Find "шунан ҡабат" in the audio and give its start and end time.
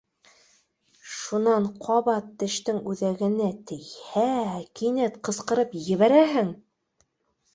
1.17-2.31